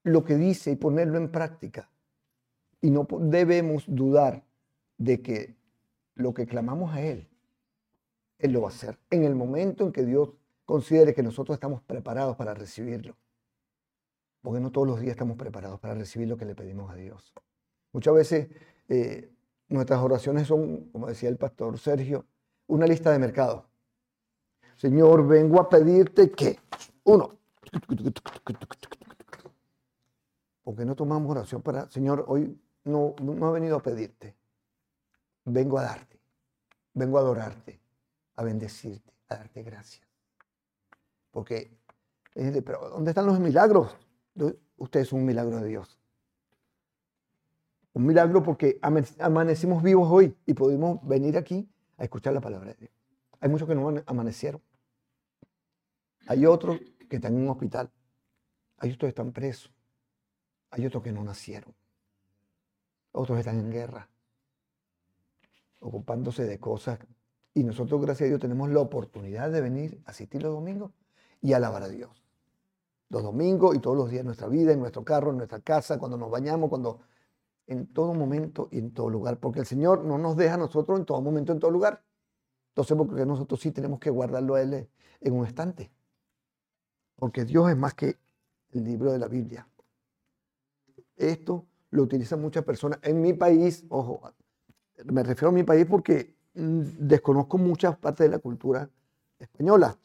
lo 0.02 0.24
que 0.24 0.36
dice 0.36 0.72
y 0.72 0.76
ponerlo 0.76 1.16
en 1.16 1.30
práctica. 1.30 1.88
Y 2.80 2.90
no 2.90 3.06
debemos 3.08 3.84
dudar 3.86 4.42
de 4.98 5.22
que 5.22 5.54
lo 6.16 6.34
que 6.34 6.46
clamamos 6.46 6.92
a 6.92 7.00
Él 7.00 7.28
él 8.42 8.52
lo 8.52 8.62
va 8.62 8.68
a 8.68 8.72
hacer 8.72 8.98
en 9.10 9.24
el 9.24 9.34
momento 9.34 9.84
en 9.84 9.92
que 9.92 10.04
Dios 10.04 10.30
considere 10.66 11.14
que 11.14 11.22
nosotros 11.22 11.54
estamos 11.54 11.80
preparados 11.82 12.36
para 12.36 12.54
recibirlo. 12.54 13.16
Porque 14.42 14.60
no 14.60 14.72
todos 14.72 14.86
los 14.86 15.00
días 15.00 15.12
estamos 15.12 15.36
preparados 15.36 15.78
para 15.78 15.94
recibir 15.94 16.28
lo 16.28 16.36
que 16.36 16.44
le 16.44 16.56
pedimos 16.56 16.90
a 16.90 16.96
Dios. 16.96 17.32
Muchas 17.92 18.14
veces 18.14 18.48
eh, 18.88 19.30
nuestras 19.68 20.00
oraciones 20.00 20.48
son, 20.48 20.90
como 20.90 21.06
decía 21.06 21.28
el 21.28 21.36
pastor 21.36 21.78
Sergio, 21.78 22.26
una 22.66 22.86
lista 22.86 23.12
de 23.12 23.20
mercado. 23.20 23.66
Señor, 24.76 25.26
vengo 25.26 25.60
a 25.60 25.68
pedirte 25.68 26.32
que, 26.32 26.58
uno, 27.04 27.38
porque 30.64 30.84
no 30.84 30.96
tomamos 30.96 31.30
oración 31.30 31.62
para, 31.62 31.88
Señor, 31.88 32.24
hoy 32.26 32.58
no, 32.84 33.14
no 33.22 33.50
he 33.50 33.52
venido 33.52 33.76
a 33.76 33.82
pedirte, 33.82 34.34
vengo 35.44 35.78
a 35.78 35.82
darte, 35.82 36.18
vengo 36.94 37.18
a 37.18 37.20
adorarte, 37.20 37.81
a 38.36 38.42
bendecirte, 38.42 39.12
a 39.28 39.36
darte 39.36 39.62
gracias. 39.62 40.06
Porque, 41.30 41.78
pero 42.64 42.90
¿dónde 42.90 43.10
están 43.10 43.26
los 43.26 43.38
milagros? 43.40 43.96
Usted 44.76 45.00
es 45.00 45.12
un 45.12 45.24
milagro 45.24 45.60
de 45.60 45.68
Dios. 45.68 45.98
Un 47.94 48.06
milagro 48.06 48.42
porque 48.42 48.78
amanecimos 49.18 49.82
vivos 49.82 50.08
hoy 50.10 50.34
y 50.46 50.54
pudimos 50.54 51.06
venir 51.06 51.36
aquí 51.36 51.68
a 51.98 52.04
escuchar 52.04 52.32
la 52.32 52.40
palabra 52.40 52.70
de 52.70 52.76
Dios. 52.80 52.92
Hay 53.40 53.48
muchos 53.48 53.68
que 53.68 53.74
no 53.74 53.92
amanecieron. 54.06 54.62
Hay 56.26 56.46
otros 56.46 56.80
que 57.08 57.16
están 57.16 57.34
en 57.34 57.42
un 57.42 57.48
hospital. 57.50 57.90
Hay 58.78 58.90
otros 58.90 59.08
que 59.08 59.10
están 59.10 59.32
presos. 59.32 59.72
Hay 60.70 60.86
otros 60.86 61.02
que 61.02 61.12
no 61.12 61.22
nacieron. 61.22 61.74
Otros 63.12 63.38
están 63.38 63.58
en 63.58 63.70
guerra, 63.70 64.08
ocupándose 65.80 66.44
de 66.44 66.58
cosas 66.58 66.98
y 67.54 67.64
nosotros, 67.64 68.00
gracias 68.00 68.26
a 68.26 68.28
Dios, 68.28 68.40
tenemos 68.40 68.70
la 68.70 68.80
oportunidad 68.80 69.50
de 69.50 69.60
venir 69.60 70.00
a 70.06 70.10
asistir 70.10 70.42
los 70.42 70.52
domingos 70.52 70.92
y 71.40 71.52
alabar 71.52 71.82
a 71.82 71.88
Dios. 71.88 72.22
Los 73.10 73.22
domingos 73.22 73.76
y 73.76 73.78
todos 73.78 73.96
los 73.96 74.10
días 74.10 74.20
de 74.20 74.26
nuestra 74.26 74.48
vida, 74.48 74.72
en 74.72 74.80
nuestro 74.80 75.04
carro, 75.04 75.30
en 75.30 75.36
nuestra 75.36 75.60
casa, 75.60 75.98
cuando 75.98 76.16
nos 76.16 76.30
bañamos, 76.30 76.70
cuando 76.70 77.00
en 77.66 77.86
todo 77.92 78.14
momento 78.14 78.68
y 78.70 78.78
en 78.78 78.92
todo 78.92 79.10
lugar. 79.10 79.38
Porque 79.38 79.60
el 79.60 79.66
Señor 79.66 80.04
no 80.04 80.16
nos 80.16 80.36
deja 80.36 80.54
a 80.54 80.58
nosotros 80.58 80.98
en 80.98 81.04
todo 81.04 81.20
momento, 81.20 81.52
en 81.52 81.60
todo 81.60 81.70
lugar. 81.70 82.02
Entonces, 82.68 82.96
porque 82.96 83.26
nosotros 83.26 83.60
sí 83.60 83.70
tenemos 83.70 84.00
que 84.00 84.08
guardarlo 84.08 84.54
a 84.54 84.62
Él 84.62 84.88
en 85.20 85.32
un 85.34 85.46
estante. 85.46 85.90
Porque 87.16 87.44
Dios 87.44 87.68
es 87.70 87.76
más 87.76 87.92
que 87.92 88.16
el 88.70 88.84
libro 88.84 89.12
de 89.12 89.18
la 89.18 89.28
Biblia. 89.28 89.68
Esto 91.16 91.66
lo 91.90 92.02
utilizan 92.02 92.40
muchas 92.40 92.64
personas. 92.64 92.98
En 93.02 93.20
mi 93.20 93.34
país, 93.34 93.84
ojo, 93.90 94.32
me 95.04 95.22
refiero 95.22 95.50
a 95.50 95.52
mi 95.52 95.64
país 95.64 95.84
porque 95.84 96.34
desconozco 96.54 97.58
muchas 97.58 97.96
partes 97.96 98.26
de 98.26 98.36
la 98.36 98.38
cultura 98.38 98.88
española. 99.38 99.96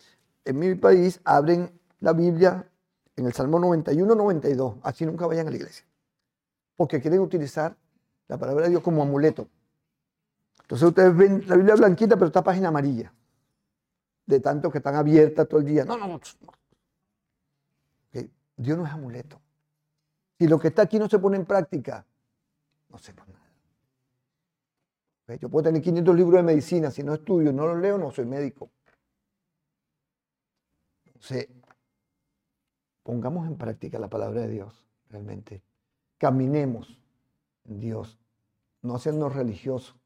En 0.46 0.60
mi 0.60 0.76
país 0.76 1.20
abren 1.24 1.72
la 2.00 2.14
Biblia 2.14 2.70
en 3.16 3.26
el 3.26 3.34
Salmo 3.34 3.60
91, 3.60 4.16
92. 4.16 4.76
Así 4.84 5.06
nunca 5.06 5.28
vayan 5.28 5.48
a 5.48 5.50
la 5.50 5.58
iglesia. 5.58 5.86
Porque 6.76 7.02
quieren 7.02 7.20
utilizar 7.20 7.76
la 8.28 8.38
palabra 8.38 8.66
de 8.66 8.72
Dios 8.72 8.82
como 8.82 9.02
amuleto. 9.02 9.48
Entonces 10.62 10.88
ustedes 10.88 11.16
ven 11.16 11.44
la 11.48 11.56
Biblia 11.56 11.76
blanquita, 11.76 12.16
pero 12.16 12.28
está 12.28 12.44
página 12.44 12.70
amarilla. 12.70 13.14
De 14.26 14.40
tanto 14.40 14.70
que 14.70 14.80
están 14.80 14.96
abiertas 14.96 15.48
todo 15.48 15.60
el 15.60 15.66
día. 15.66 15.86
No, 15.86 15.98
no, 15.98 16.08
no. 16.08 16.20
Dios 18.58 18.78
no 18.78 18.86
es 18.86 18.92
amuleto. 18.92 19.40
Si 20.38 20.48
lo 20.48 20.60
que 20.60 20.70
está 20.70 20.82
aquí 20.82 21.00
no 21.00 21.08
se 21.08 21.20
pone 21.20 21.38
en 21.38 21.46
práctica, 21.46 22.06
no 22.90 22.98
se 22.98 23.14
pone. 23.14 23.37
Yo 25.36 25.50
puedo 25.50 25.64
tener 25.64 25.82
500 25.82 26.16
libros 26.16 26.38
de 26.38 26.44
medicina, 26.44 26.90
si 26.90 27.04
no 27.04 27.14
estudio, 27.14 27.52
no 27.52 27.68
los 27.68 27.80
leo, 27.80 27.98
no 27.98 28.12
soy 28.12 28.26
médico. 28.26 28.72
Entonces, 31.06 31.50
pongamos 33.04 33.46
en 33.46 33.58
práctica 33.58 34.00
la 34.00 34.08
palabra 34.10 34.42
de 34.42 34.48
Dios, 34.48 34.86
realmente. 35.10 35.64
Caminemos 36.18 36.98
en 37.66 37.80
Dios, 37.82 38.18
no 38.82 38.96
hacernos 38.96 39.36
religiosos. 39.36 39.98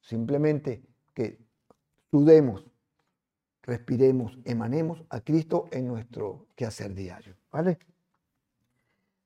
Simplemente 0.00 0.82
que 1.12 1.38
sudemos, 2.10 2.64
respiremos, 3.62 4.38
emanemos 4.44 5.04
a 5.10 5.20
Cristo 5.20 5.68
en 5.70 5.86
nuestro 5.86 6.46
quehacer 6.56 6.94
diario. 6.94 7.36
¿Vale? 7.50 7.78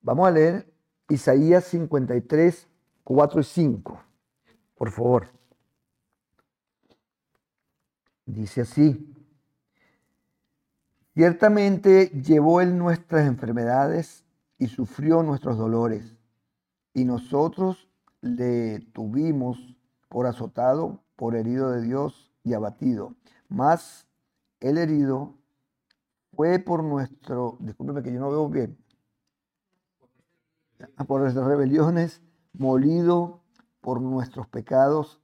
Vamos 0.00 0.26
a 0.26 0.32
leer 0.32 0.72
Isaías 1.08 1.64
53, 1.64 2.68
4 3.04 3.40
y 3.40 3.44
5. 3.44 4.05
Por 4.76 4.90
favor. 4.90 5.28
Dice 8.26 8.60
así. 8.60 9.12
Ciertamente 11.14 12.08
llevó 12.08 12.60
él 12.60 12.76
nuestras 12.76 13.26
enfermedades 13.26 14.24
y 14.58 14.66
sufrió 14.66 15.22
nuestros 15.22 15.56
dolores. 15.56 16.14
Y 16.92 17.04
nosotros 17.04 17.88
le 18.20 18.80
tuvimos 18.92 19.76
por 20.08 20.26
azotado, 20.26 21.02
por 21.16 21.34
herido 21.34 21.70
de 21.70 21.82
Dios 21.82 22.32
y 22.44 22.52
abatido. 22.52 23.14
Mas 23.48 24.06
el 24.60 24.76
herido 24.76 25.34
fue 26.34 26.58
por 26.58 26.84
nuestro, 26.84 27.56
discúlpeme 27.60 28.02
que 28.02 28.12
yo 28.12 28.20
no 28.20 28.30
veo 28.30 28.48
bien, 28.48 28.76
por 31.06 31.22
nuestras 31.22 31.46
rebeliones, 31.46 32.20
molido 32.52 33.40
por 33.86 34.00
nuestros 34.00 34.48
pecados. 34.48 35.20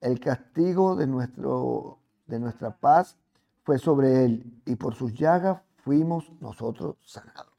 El 0.00 0.18
castigo 0.18 0.96
de, 0.96 1.06
nuestro, 1.06 2.00
de 2.26 2.40
nuestra 2.40 2.76
paz 2.76 3.16
fue 3.62 3.78
sobre 3.78 4.24
él 4.24 4.60
y 4.66 4.74
por 4.74 4.96
sus 4.96 5.14
llagas 5.14 5.62
fuimos 5.76 6.32
nosotros 6.40 6.96
sanados. 7.06 7.54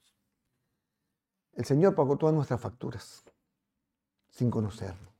El 1.53 1.63
Señor 1.63 1.95
pagó 1.95 2.17
todas 2.17 2.35
nuestras 2.35 2.59
facturas 2.59 3.23
sin 4.27 4.51
conocerlo, 4.51 5.13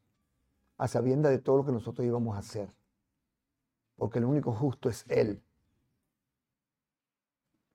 a 0.77 0.89
sabienda 0.89 1.29
de 1.29 1.39
todo 1.39 1.59
lo 1.59 1.65
que 1.65 1.71
nosotros 1.71 2.05
íbamos 2.05 2.35
a 2.35 2.39
hacer, 2.39 2.67
porque 3.95 4.19
el 4.19 4.25
único 4.25 4.51
justo 4.51 4.89
es 4.89 5.05
Él. 5.07 5.41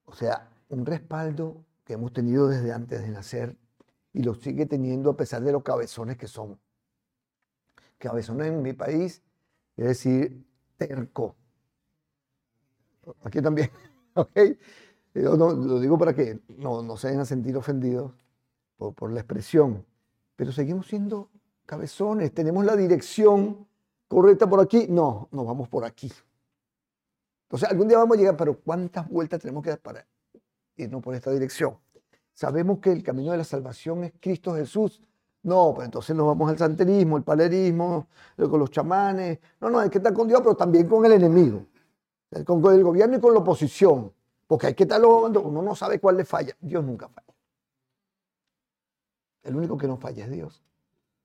O 0.04 0.12
sea, 0.12 0.50
un 0.68 0.84
respaldo 0.84 1.64
que 1.82 1.94
hemos 1.94 2.12
tenido 2.12 2.46
desde 2.46 2.74
antes 2.74 3.00
de 3.00 3.08
nacer 3.08 3.56
y 4.12 4.22
lo 4.22 4.34
sigue 4.34 4.66
teniendo 4.66 5.08
a 5.08 5.16
pesar 5.16 5.42
de 5.42 5.52
los 5.52 5.62
cabezones 5.62 6.18
que 6.18 6.28
somos. 6.28 6.58
Cabezones 8.00 8.48
en 8.48 8.62
mi 8.62 8.72
país 8.72 9.22
es 9.76 9.84
decir 9.84 10.44
terco. 10.76 11.36
Aquí 13.22 13.40
también, 13.40 13.70
¿ok? 14.14 14.38
No, 15.14 15.52
lo 15.52 15.80
digo 15.80 15.98
para 15.98 16.14
que 16.14 16.40
no, 16.56 16.82
no 16.82 16.96
se 16.96 17.08
vayan 17.08 17.22
a 17.22 17.24
sentir 17.24 17.56
ofendidos 17.56 18.12
por, 18.76 18.94
por 18.94 19.12
la 19.12 19.20
expresión, 19.20 19.84
pero 20.36 20.52
seguimos 20.52 20.86
siendo 20.86 21.30
cabezones. 21.66 22.32
Tenemos 22.32 22.64
la 22.64 22.76
dirección 22.76 23.66
correcta 24.08 24.48
por 24.48 24.60
aquí. 24.60 24.86
No, 24.88 25.28
nos 25.30 25.46
vamos 25.46 25.68
por 25.68 25.84
aquí. 25.84 26.12
Entonces, 27.44 27.68
algún 27.68 27.88
día 27.88 27.98
vamos 27.98 28.16
a 28.16 28.20
llegar, 28.20 28.36
pero 28.36 28.58
¿cuántas 28.60 29.08
vueltas 29.08 29.40
tenemos 29.40 29.62
que 29.62 29.70
dar 29.70 29.80
para 29.80 30.06
irnos 30.76 31.02
por 31.02 31.14
esta 31.14 31.30
dirección? 31.32 31.76
Sabemos 32.32 32.78
que 32.78 32.92
el 32.92 33.02
camino 33.02 33.32
de 33.32 33.38
la 33.38 33.44
salvación 33.44 34.04
es 34.04 34.12
Cristo 34.20 34.54
Jesús. 34.54 35.02
No, 35.42 35.72
pues 35.74 35.86
entonces 35.86 36.14
nos 36.14 36.26
vamos 36.26 36.50
al 36.50 36.58
santerismo, 36.58 37.16
el 37.16 37.22
palerismo, 37.22 38.08
con 38.36 38.60
los 38.60 38.70
chamanes. 38.70 39.38
No, 39.60 39.70
no, 39.70 39.78
hay 39.78 39.88
que 39.88 39.98
estar 39.98 40.12
con 40.12 40.28
Dios, 40.28 40.40
pero 40.42 40.54
también 40.54 40.86
con 40.86 41.04
el 41.06 41.12
enemigo. 41.12 41.66
Con 42.44 42.64
el 42.74 42.84
gobierno 42.84 43.16
y 43.16 43.20
con 43.20 43.32
la 43.32 43.40
oposición. 43.40 44.12
Porque 44.46 44.66
hay 44.66 44.74
que 44.74 44.82
estarlo 44.82 45.20
cuando 45.20 45.40
uno 45.42 45.62
no 45.62 45.74
sabe 45.74 45.98
cuál 45.98 46.18
le 46.18 46.24
falla. 46.24 46.54
Dios 46.60 46.84
nunca 46.84 47.08
falla. 47.08 47.34
El 49.42 49.56
único 49.56 49.78
que 49.78 49.86
no 49.86 49.96
falla 49.96 50.24
es 50.24 50.30
Dios. 50.30 50.62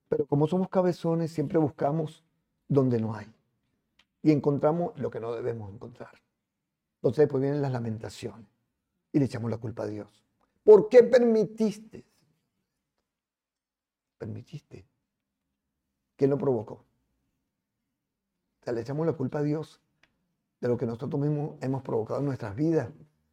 Pero 0.08 0.26
como 0.26 0.46
somos 0.46 0.68
cabezones, 0.68 1.32
siempre 1.32 1.58
buscamos 1.58 2.24
donde 2.68 2.98
no 2.98 3.14
hay. 3.14 3.26
Y 4.22 4.32
encontramos 4.32 4.98
lo 4.98 5.10
que 5.10 5.20
no 5.20 5.32
debemos 5.32 5.72
encontrar. 5.72 6.12
Entonces 6.96 7.24
después 7.24 7.42
vienen 7.42 7.60
las 7.60 7.72
lamentaciones. 7.72 8.46
Y 9.12 9.18
le 9.18 9.26
echamos 9.26 9.50
la 9.50 9.58
culpa 9.58 9.82
a 9.82 9.86
Dios. 9.86 10.24
¿Por 10.64 10.88
qué 10.88 11.02
permitiste? 11.02 12.04
Permitiste. 14.18 14.86
¿Quién 16.16 16.30
lo 16.30 16.38
provocó? 16.38 16.84
Le 18.72 18.80
echamos 18.80 19.06
la 19.06 19.12
culpa 19.12 19.38
a 19.38 19.42
Dios 19.42 19.80
de 20.60 20.68
lo 20.68 20.76
que 20.76 20.86
nosotros 20.86 21.20
mismos 21.20 21.56
hemos 21.60 21.82
provocado 21.82 22.20
en 22.20 22.26
nuestras 22.26 22.56
vidas, 22.56 22.90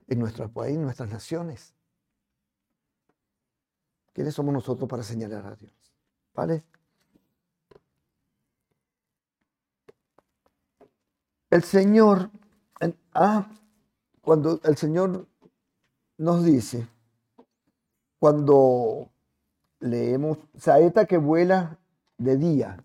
en 0.07 0.19
nuestro 0.19 0.51
país, 0.51 0.75
en 0.75 0.83
nuestras 0.83 1.09
naciones. 1.09 1.73
¿Quiénes 4.13 4.35
somos 4.35 4.53
nosotros 4.53 4.87
para 4.87 5.01
señalar 5.01 5.45
a 5.47 5.55
Dios? 5.55 5.73
¿Vale? 6.35 6.63
El 11.49 11.63
Señor, 11.63 12.29
ah, 13.13 13.49
cuando 14.21 14.59
el 14.63 14.77
Señor 14.77 15.27
nos 16.17 16.43
dice, 16.43 16.87
cuando 18.19 19.12
leemos 19.83 20.37
saeta 20.57 21.05
que 21.05 21.17
vuela 21.17 21.77
de 22.17 22.37
día. 22.37 22.83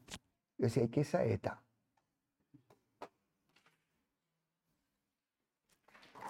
Yo 0.58 0.64
decía, 0.64 0.88
¿qué 0.88 1.04
saeta? 1.04 1.62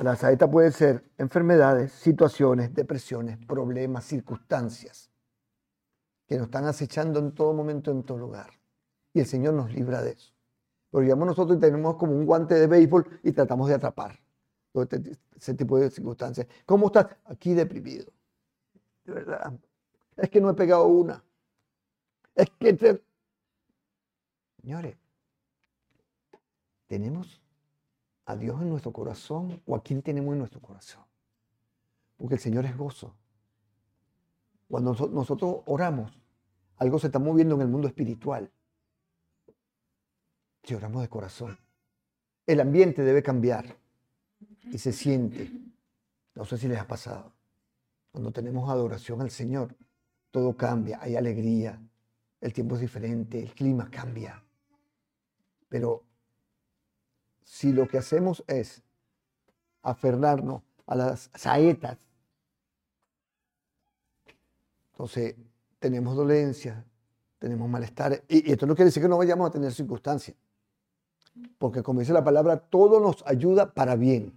La 0.00 0.14
saeta 0.14 0.48
puede 0.48 0.70
ser 0.70 1.04
enfermedades, 1.18 1.92
situaciones, 1.92 2.72
depresiones, 2.72 3.38
problemas, 3.46 4.04
circunstancias 4.04 5.10
que 6.26 6.36
nos 6.36 6.46
están 6.46 6.66
acechando 6.66 7.18
en 7.18 7.32
todo 7.32 7.52
momento, 7.52 7.90
en 7.90 8.04
todo 8.04 8.18
lugar. 8.18 8.50
Y 9.12 9.20
el 9.20 9.26
Señor 9.26 9.54
nos 9.54 9.72
libra 9.72 10.02
de 10.02 10.12
eso. 10.12 10.32
Pero 10.90 11.16
nosotros 11.16 11.58
tenemos 11.58 11.96
como 11.96 12.12
un 12.12 12.26
guante 12.26 12.54
de 12.54 12.66
béisbol 12.66 13.20
y 13.24 13.32
tratamos 13.32 13.68
de 13.68 13.74
atrapar 13.74 14.20
todo 14.72 14.84
este, 14.84 15.18
ese 15.36 15.54
tipo 15.54 15.78
de 15.78 15.90
circunstancias. 15.90 16.46
¿Cómo 16.64 16.86
estás? 16.86 17.06
Aquí 17.24 17.54
deprimido 17.54 18.12
de 19.08 19.14
verdad. 19.14 19.58
Es 20.18 20.28
que 20.30 20.40
no 20.40 20.50
he 20.50 20.54
pegado 20.54 20.86
una. 20.86 21.24
Es 22.34 22.50
que... 22.50 23.02
Señores, 24.60 24.96
¿tenemos 26.86 27.40
a 28.26 28.36
Dios 28.36 28.60
en 28.60 28.68
nuestro 28.68 28.92
corazón 28.92 29.62
o 29.64 29.76
a 29.76 29.82
quién 29.82 30.02
tenemos 30.02 30.32
en 30.32 30.40
nuestro 30.40 30.60
corazón? 30.60 31.04
Porque 32.16 32.34
el 32.34 32.40
Señor 32.40 32.66
es 32.66 32.76
gozo. 32.76 33.14
Cuando 34.68 34.92
nosotros 34.92 35.62
oramos, 35.66 36.12
algo 36.76 36.98
se 36.98 37.06
está 37.06 37.20
moviendo 37.20 37.54
en 37.54 37.62
el 37.62 37.68
mundo 37.68 37.86
espiritual. 37.86 38.50
Si 40.64 40.74
oramos 40.74 41.00
de 41.00 41.08
corazón, 41.08 41.56
el 42.44 42.60
ambiente 42.60 43.02
debe 43.02 43.22
cambiar 43.22 43.76
y 44.64 44.78
se 44.78 44.92
siente. 44.92 45.50
No 46.34 46.44
sé 46.44 46.58
si 46.58 46.68
les 46.68 46.78
ha 46.78 46.86
pasado. 46.86 47.32
Cuando 48.10 48.32
tenemos 48.32 48.68
adoración 48.68 49.22
al 49.22 49.30
Señor, 49.30 49.74
todo 50.30 50.56
cambia, 50.56 50.98
hay 51.00 51.16
alegría, 51.16 51.80
el 52.40 52.52
tiempo 52.52 52.74
es 52.76 52.80
diferente, 52.80 53.40
el 53.40 53.52
clima 53.54 53.90
cambia. 53.90 54.42
Pero 55.68 56.04
si 57.44 57.72
lo 57.72 57.88
que 57.88 57.98
hacemos 57.98 58.44
es 58.46 58.82
aferrarnos 59.82 60.62
a 60.86 60.94
las 60.94 61.30
saetas, 61.34 61.98
entonces 64.92 65.36
tenemos 65.78 66.16
dolencia, 66.16 66.84
tenemos 67.38 67.68
malestar. 67.68 68.22
Y, 68.28 68.50
esto 68.50 68.66
no 68.66 68.74
quiere 68.74 68.86
decir 68.86 69.02
que 69.02 69.08
no 69.08 69.18
vayamos 69.18 69.48
a 69.48 69.52
tener 69.52 69.72
circunstancias. 69.72 70.36
Porque 71.56 71.82
como 71.82 72.00
dice 72.00 72.12
la 72.12 72.24
palabra, 72.24 72.58
todo 72.58 73.00
nos 73.00 73.24
ayuda 73.26 73.72
para 73.72 73.94
bien. 73.94 74.36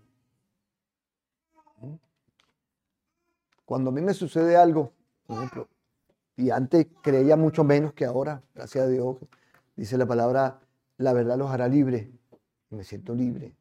Cuando 3.66 3.90
a 3.90 3.94
mí 3.94 4.02
me 4.02 4.14
sucede 4.14 4.56
algo, 4.58 4.92
por 5.26 5.38
ejemplo, 5.38 5.68
y 6.36 6.50
antes 6.50 6.88
creía 7.02 7.36
mucho 7.36 7.64
menos 7.64 7.94
que 7.94 8.06
ahora, 8.06 8.44
gracias 8.56 8.86
a 8.86 8.88
Dios, 8.88 9.18
dice 9.76 9.98
la 9.98 10.06
palabra, 10.06 10.60
la 10.98 11.14
verdad 11.14 11.38
los 11.38 11.50
hará 11.50 11.68
libres. 11.68 12.10
Me 12.70 12.84
siento 12.84 13.14
libre. 13.14 13.56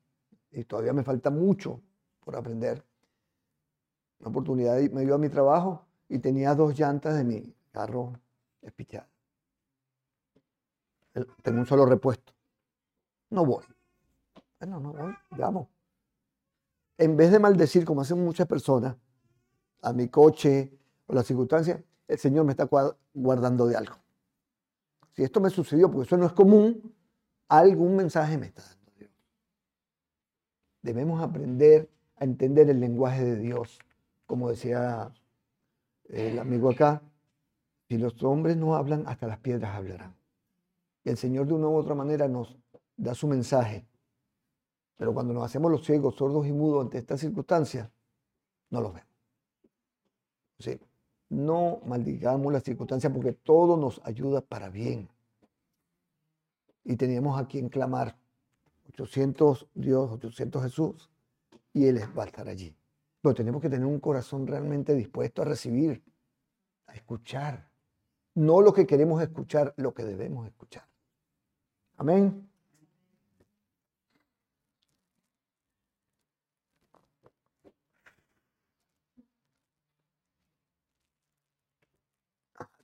Y 0.52 0.64
todavía 0.64 0.92
me 0.92 1.02
falta 1.02 1.30
mucho 1.30 1.82
por 2.24 2.36
aprender. 2.36 2.84
Una 4.20 4.30
oportunidad 4.30 4.78
me 4.90 5.04
dio 5.04 5.14
a 5.14 5.18
mi 5.18 5.28
trabajo 5.28 5.86
y 6.08 6.18
tenía 6.18 6.54
dos 6.54 6.78
llantas 6.78 7.16
de 7.16 7.24
mi 7.24 7.54
carro 7.72 8.12
espichadas. 8.62 9.08
tengo 11.42 11.60
un 11.60 11.66
solo 11.66 11.86
repuesto. 11.86 12.32
No 13.30 13.44
voy. 13.44 13.64
Bueno, 14.58 14.80
no 14.80 14.92
voy, 14.92 15.14
vamos. 15.30 15.68
En 16.98 17.16
vez 17.16 17.32
de 17.32 17.38
maldecir, 17.38 17.84
como 17.84 18.02
hacen 18.02 18.22
muchas 18.22 18.46
personas, 18.46 18.96
a 19.82 19.92
mi 19.92 20.08
coche 20.08 20.78
o 21.06 21.14
las 21.14 21.26
circunstancias, 21.26 21.80
el 22.10 22.18
Señor 22.18 22.44
me 22.44 22.50
está 22.50 22.68
guardando 23.14 23.66
de 23.68 23.76
algo. 23.76 23.94
Si 25.12 25.22
esto 25.22 25.40
me 25.40 25.48
sucedió, 25.48 25.88
porque 25.88 26.06
eso 26.06 26.16
no 26.16 26.26
es 26.26 26.32
común, 26.32 26.92
algún 27.48 27.94
mensaje 27.94 28.36
me 28.36 28.46
está 28.46 28.62
dando 28.62 28.92
Dios. 28.98 29.12
Debemos 30.82 31.22
aprender 31.22 31.88
a 32.16 32.24
entender 32.24 32.68
el 32.68 32.80
lenguaje 32.80 33.24
de 33.24 33.36
Dios. 33.36 33.78
Como 34.26 34.50
decía 34.50 35.12
el 36.08 36.40
amigo 36.40 36.70
acá, 36.70 37.00
si 37.88 37.96
los 37.96 38.20
hombres 38.24 38.56
no 38.56 38.74
hablan, 38.74 39.04
hasta 39.06 39.28
las 39.28 39.38
piedras 39.38 39.76
hablarán. 39.76 40.16
Y 41.04 41.10
el 41.10 41.16
Señor 41.16 41.46
de 41.46 41.54
una 41.54 41.68
u 41.68 41.76
otra 41.76 41.94
manera 41.94 42.26
nos 42.26 42.58
da 42.96 43.14
su 43.14 43.28
mensaje. 43.28 43.86
Pero 44.96 45.14
cuando 45.14 45.32
nos 45.32 45.44
hacemos 45.44 45.70
los 45.70 45.84
ciegos, 45.86 46.16
sordos 46.16 46.44
y 46.44 46.52
mudos 46.52 46.84
ante 46.84 46.98
estas 46.98 47.20
circunstancias, 47.20 47.88
no 48.68 48.80
los 48.80 48.94
vemos. 48.94 49.08
Sí. 50.58 50.80
No 51.30 51.80
maldigamos 51.86 52.52
las 52.52 52.64
circunstancias 52.64 53.12
porque 53.12 53.32
todo 53.32 53.76
nos 53.76 54.00
ayuda 54.04 54.42
para 54.42 54.68
bien. 54.68 55.08
Y 56.84 56.96
teníamos 56.96 57.40
a 57.40 57.46
quien 57.46 57.68
clamar. 57.68 58.16
800 58.88 59.68
Dios, 59.74 60.10
800 60.10 60.62
Jesús. 60.64 61.10
Y 61.72 61.86
Él 61.86 62.00
va 62.18 62.24
a 62.24 62.26
estar 62.26 62.48
allí. 62.48 62.74
Pero 63.22 63.34
tenemos 63.34 63.62
que 63.62 63.70
tener 63.70 63.86
un 63.86 64.00
corazón 64.00 64.46
realmente 64.46 64.94
dispuesto 64.94 65.42
a 65.42 65.44
recibir, 65.44 66.02
a 66.86 66.94
escuchar. 66.94 67.70
No 68.34 68.60
lo 68.60 68.72
que 68.72 68.86
queremos 68.86 69.22
escuchar, 69.22 69.72
lo 69.76 69.94
que 69.94 70.04
debemos 70.04 70.46
escuchar. 70.46 70.86
Amén. 71.96 72.49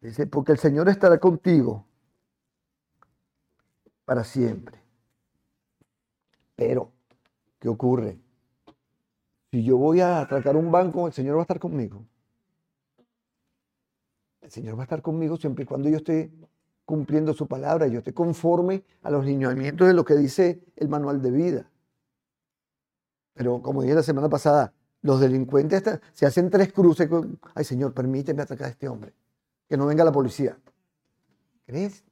Dice, 0.06 0.24
porque 0.24 0.52
el 0.52 0.58
Señor 0.58 0.88
estará 0.88 1.18
contigo 1.18 1.84
para 4.04 4.22
siempre. 4.22 4.80
Pero, 6.54 6.92
¿qué 7.58 7.68
ocurre? 7.68 8.16
Si 9.50 9.64
yo 9.64 9.76
voy 9.78 10.00
a 10.00 10.20
atracar 10.20 10.54
un 10.54 10.70
banco, 10.70 11.08
el 11.08 11.12
Señor 11.12 11.34
va 11.34 11.40
a 11.40 11.42
estar 11.42 11.58
conmigo. 11.58 12.06
El 14.42 14.50
Señor 14.52 14.76
va 14.76 14.82
a 14.82 14.84
estar 14.84 15.02
conmigo 15.02 15.36
siempre 15.38 15.64
y 15.64 15.66
cuando 15.66 15.88
yo 15.88 15.96
esté 15.96 16.30
cumpliendo 16.84 17.34
su 17.34 17.48
palabra, 17.48 17.88
yo 17.88 17.98
esté 17.98 18.14
conforme 18.14 18.84
a 19.02 19.10
los 19.10 19.24
lineamientos 19.24 19.88
de 19.88 19.92
lo 19.92 20.04
que 20.04 20.14
dice 20.14 20.62
el 20.76 20.88
manual 20.88 21.20
de 21.20 21.32
vida. 21.32 21.70
Pero 23.34 23.60
como 23.60 23.82
dije 23.82 23.96
la 23.96 24.04
semana 24.04 24.28
pasada, 24.28 24.72
los 25.02 25.18
delincuentes 25.18 25.82
se 26.12 26.26
hacen 26.26 26.48
tres 26.48 26.72
cruces 26.72 27.08
con, 27.08 27.40
ay 27.56 27.64
Señor, 27.64 27.92
permíteme 27.92 28.42
atacar 28.42 28.68
a 28.68 28.70
este 28.70 28.88
hombre 28.88 29.12
que 29.68 29.76
no 29.76 29.86
venga 29.86 30.04
la 30.04 30.12
policía. 30.12 30.58
¿Crees? 31.66 32.04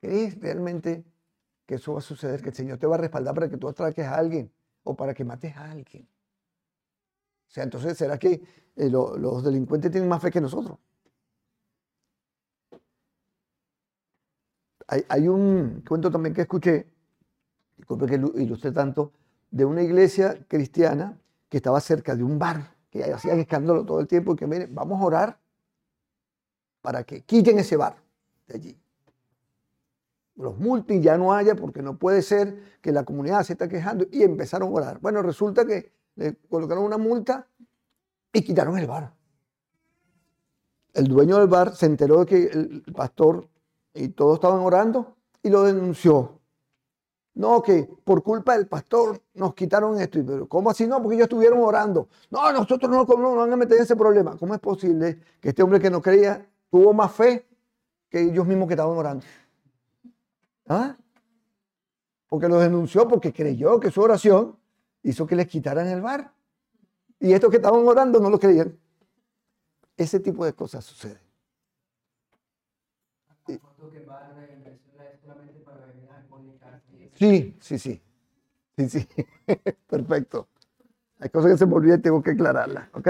¿Crees 0.00 0.38
realmente 0.40 1.04
que 1.66 1.76
eso 1.76 1.92
va 1.92 1.98
a 1.98 2.02
suceder? 2.02 2.42
Que 2.42 2.50
el 2.50 2.54
Señor 2.54 2.78
te 2.78 2.86
va 2.86 2.96
a 2.96 2.98
respaldar 2.98 3.34
para 3.34 3.48
que 3.48 3.56
tú 3.56 3.68
atraques 3.68 4.04
a 4.06 4.16
alguien 4.16 4.52
o 4.82 4.94
para 4.94 5.14
que 5.14 5.24
mates 5.24 5.56
a 5.56 5.70
alguien. 5.70 6.08
O 7.48 7.52
sea, 7.52 7.64
entonces, 7.64 7.98
¿será 7.98 8.18
que 8.18 8.42
eh, 8.76 8.90
los 8.90 9.42
delincuentes 9.42 9.90
tienen 9.90 10.08
más 10.08 10.22
fe 10.22 10.30
que 10.30 10.40
nosotros? 10.40 10.78
Hay, 15.08 15.28
un 15.28 15.84
cuento 15.86 16.10
también 16.10 16.34
que 16.34 16.40
escuché, 16.42 16.90
disculpe 17.76 18.06
que 18.06 18.14
ilustré 18.42 18.72
tanto, 18.72 19.12
de 19.50 19.64
una 19.64 19.82
iglesia 19.82 20.44
cristiana 20.48 21.16
que 21.48 21.58
estaba 21.58 21.80
cerca 21.80 22.16
de 22.16 22.24
un 22.24 22.40
bar, 22.40 22.74
que 22.90 23.04
hacían 23.04 23.38
escándalo 23.38 23.84
todo 23.84 24.00
el 24.00 24.08
tiempo 24.08 24.32
y 24.32 24.36
que 24.36 24.48
miren, 24.48 24.74
vamos 24.74 25.00
a 25.00 25.04
orar 25.04 25.39
para 26.80 27.04
que 27.04 27.22
quiten 27.22 27.58
ese 27.58 27.76
bar 27.76 27.96
de 28.46 28.54
allí. 28.54 28.80
Los 30.36 30.58
multis 30.58 31.02
ya 31.02 31.18
no 31.18 31.34
haya 31.34 31.54
porque 31.54 31.82
no 31.82 31.98
puede 31.98 32.22
ser 32.22 32.78
que 32.80 32.92
la 32.92 33.04
comunidad 33.04 33.42
se 33.42 33.52
está 33.52 33.68
quejando 33.68 34.06
y 34.10 34.22
empezaron 34.22 34.68
a 34.70 34.72
orar. 34.72 35.00
Bueno, 35.00 35.22
resulta 35.22 35.66
que 35.66 35.92
le 36.16 36.36
colocaron 36.48 36.84
una 36.84 36.96
multa 36.96 37.46
y 38.32 38.42
quitaron 38.42 38.78
el 38.78 38.86
bar. 38.86 39.12
El 40.94 41.06
dueño 41.08 41.38
del 41.38 41.48
bar 41.48 41.74
se 41.76 41.86
enteró 41.86 42.20
de 42.20 42.26
que 42.26 42.44
el 42.46 42.82
pastor 42.94 43.48
y 43.94 44.08
todos 44.08 44.34
estaban 44.34 44.60
orando 44.60 45.16
y 45.42 45.50
lo 45.50 45.62
denunció. 45.62 46.40
No, 47.34 47.62
que 47.62 47.88
por 48.04 48.22
culpa 48.22 48.56
del 48.56 48.66
pastor 48.66 49.22
nos 49.34 49.54
quitaron 49.54 50.00
esto. 50.00 50.18
Pero 50.26 50.48
¿cómo 50.48 50.70
así 50.70 50.86
no? 50.86 51.00
Porque 51.00 51.14
ellos 51.14 51.26
estuvieron 51.26 51.60
orando. 51.60 52.08
No, 52.30 52.52
nosotros 52.52 52.90
no, 52.90 53.04
no, 53.04 53.16
no 53.16 53.36
van 53.36 53.52
a 53.52 53.56
meter 53.56 53.76
en 53.76 53.84
ese 53.84 53.94
problema. 53.94 54.36
¿Cómo 54.36 54.54
es 54.54 54.60
posible 54.60 55.20
que 55.40 55.50
este 55.50 55.62
hombre 55.62 55.80
que 55.80 55.90
no 55.90 56.02
creía 56.02 56.46
tuvo 56.70 56.92
más 56.92 57.12
fe 57.12 57.46
que 58.08 58.20
ellos 58.22 58.46
mismos 58.46 58.68
que 58.68 58.74
estaban 58.74 58.96
orando. 58.96 59.24
¿Ah? 60.68 60.96
Porque 62.28 62.48
lo 62.48 62.58
denunció 62.58 63.08
porque 63.08 63.32
creyó 63.32 63.78
que 63.80 63.90
su 63.90 64.00
oración 64.00 64.56
hizo 65.02 65.26
que 65.26 65.36
les 65.36 65.48
quitaran 65.48 65.86
el 65.88 66.00
bar. 66.00 66.32
Y 67.20 67.32
estos 67.32 67.50
que 67.50 67.56
estaban 67.58 67.86
orando 67.86 68.20
no 68.20 68.30
lo 68.30 68.38
creían. 68.38 68.78
Ese 69.96 70.18
tipo 70.18 70.44
de 70.44 70.52
cosas 70.52 70.84
suceden. 70.84 71.20
Sí, 77.14 77.56
sí, 77.60 77.78
sí. 77.78 78.02
Sí, 78.76 78.88
sí. 78.88 79.08
Perfecto. 79.88 80.48
Hay 81.20 81.30
cosas 81.30 81.52
que 81.52 81.58
se 81.58 81.66
me 81.66 81.74
olvidan 81.74 82.00
y 82.00 82.02
tengo 82.02 82.22
que 82.22 82.32
aclararlas. 82.32 82.88
¿Ok? 82.94 83.08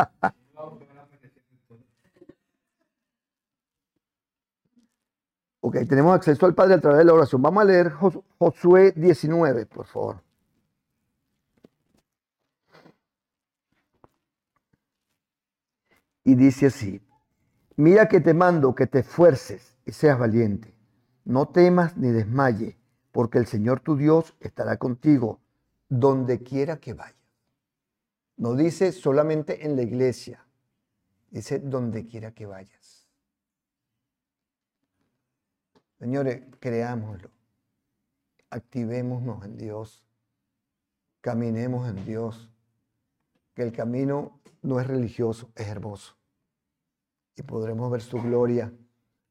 ok, 5.60 5.76
tenemos 5.88 6.14
acceso 6.14 6.46
al 6.46 6.54
Padre 6.54 6.74
a 6.74 6.80
través 6.80 6.98
de 6.98 7.04
la 7.04 7.14
oración. 7.14 7.42
Vamos 7.42 7.62
a 7.62 7.66
leer 7.66 7.90
Josué 8.38 8.92
19, 8.96 9.66
por 9.66 9.86
favor. 9.86 10.22
Y 16.24 16.34
dice 16.34 16.66
así, 16.66 17.00
mira 17.76 18.08
que 18.08 18.20
te 18.20 18.34
mando 18.34 18.74
que 18.74 18.86
te 18.86 19.00
esfuerces 19.00 19.76
y 19.86 19.92
seas 19.92 20.18
valiente. 20.18 20.74
No 21.24 21.48
temas 21.48 21.96
ni 21.96 22.10
desmaye, 22.10 22.78
porque 23.12 23.38
el 23.38 23.46
Señor 23.46 23.80
tu 23.80 23.96
Dios 23.96 24.36
estará 24.40 24.76
contigo 24.76 25.40
donde 25.88 26.42
quiera 26.42 26.78
que 26.78 26.94
vayas. 26.94 27.19
No 28.40 28.54
dice 28.54 28.90
solamente 28.92 29.66
en 29.66 29.76
la 29.76 29.82
iglesia, 29.82 30.42
dice 31.28 31.58
donde 31.58 32.06
quiera 32.06 32.32
que 32.32 32.46
vayas. 32.46 33.06
Señores, 35.98 36.44
creámoslo. 36.58 37.30
Activémonos 38.48 39.44
en 39.44 39.58
Dios. 39.58 40.06
Caminemos 41.20 41.86
en 41.90 42.02
Dios. 42.06 42.50
Que 43.52 43.60
el 43.60 43.72
camino 43.72 44.40
no 44.62 44.80
es 44.80 44.86
religioso, 44.86 45.52
es 45.54 45.68
hermoso. 45.68 46.16
Y 47.36 47.42
podremos 47.42 47.90
ver 47.90 48.00
su 48.00 48.22
gloria 48.22 48.72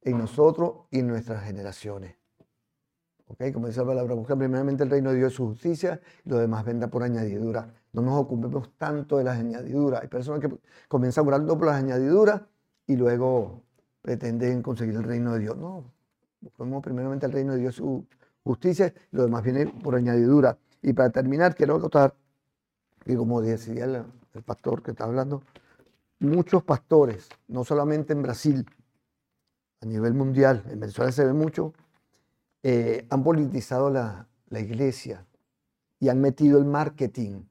en 0.04 0.19
nosotros 0.19 0.86
y 0.91 1.00
en 1.00 1.08
nuestras 1.08 1.43
generaciones. 1.45 2.15
¿Ok? 3.26 3.52
Como 3.54 3.65
dice 3.65 3.80
la 3.80 3.88
palabra, 3.88 4.13
busca 4.13 4.36
primeramente 4.36 4.84
el 4.84 4.91
reino 4.91 5.10
de 5.10 5.17
Dios 5.17 5.34
y 5.34 5.36
su 5.38 5.48
justicia 5.48 6.00
y 6.24 6.30
lo 6.30 6.38
demás 6.38 6.63
vendrá 6.63 6.89
por 6.89 7.02
añadidura. 7.02 7.74
No 7.93 8.02
nos 8.02 8.21
ocupemos 8.21 8.71
tanto 8.78 9.17
de 9.17 9.23
las 9.23 9.39
añadiduras. 9.39 10.02
Hay 10.02 10.08
personas 10.08 10.41
que 10.41 10.49
comienzan 10.88 11.28
orando 11.28 11.58
por 11.58 11.67
las 11.67 11.75
añadiduras 11.75 12.41
y 12.86 12.95
luego 12.95 13.63
pretenden 14.02 14.62
conseguir 14.62 14.95
el 14.95 15.04
reino 15.04 15.34
de 15.34 15.39
Dios. 15.39 15.58
No, 15.58 15.84
busquemos 16.41 16.84
primeramente 16.84 17.25
el 17.25 17.32
reino 17.32 17.54
de 17.54 17.60
Dios 17.60 17.75
su 17.75 18.06
justicia 18.43 18.93
y 19.12 19.15
lo 19.15 19.23
demás 19.23 19.43
viene 19.43 19.67
por 19.67 19.95
añadidura. 19.95 20.58
Y 20.82 20.93
para 20.93 21.10
terminar, 21.10 21.56
quiero 21.56 21.80
contar 21.80 22.13
que 23.06 23.15
como 23.15 23.41
decía 23.41 23.86
el, 23.86 24.04
pastor 24.43 24.82
que 24.82 24.91
está 24.91 25.06
hablando, 25.06 25.41
muchos 26.19 26.63
pastores, 26.63 27.28
no 27.47 27.63
solamente 27.63 28.13
en 28.13 28.21
Brasil, 28.21 28.65
a 29.82 29.86
nivel 29.86 30.13
mundial, 30.13 30.63
en 30.69 30.80
Venezuela 30.80 31.12
se 31.12 31.25
ve 31.25 31.34
mucho, 31.34 31.73
eh, 32.63 33.06
han 33.10 33.23
politizado 33.23 33.89
la, 33.89 34.28
iglesia 34.52 35.25
y 35.99 36.10
han 36.10 36.21
metido 36.21 36.58
el 36.58 36.65
marketing. 36.65 37.43